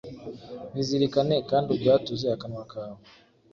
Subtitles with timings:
[0.73, 2.99] bizirikane kandi ubyatuze akanwa kawe.